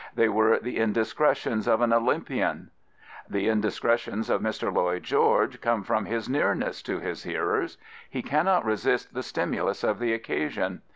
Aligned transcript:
They 0.15 0.29
were 0.29 0.57
the 0.57 0.77
indiscretions 0.77 1.67
of 1.67 1.79
an 1.79 1.91
Olym 1.91 2.25
pian, 2.25 2.69
The 3.29 3.47
indiscretions 3.47 4.31
of 4.31 4.41
Mr. 4.41 4.73
Lloyd 4.73 5.03
George 5.03 5.61
come 5.61 5.83
from 5.83 6.05
his 6.05 6.27
nearness 6.27 6.81
to 6.81 6.97
his 6.99 7.21
hearers. 7.21 7.77
He 8.09 8.23
cannot 8.23 8.65
resist 8.65 9.13
the 9.13 9.21
stimulus 9.21 9.83
of 9.83 9.99
the 9.99 10.11
occasion. 10.11 10.81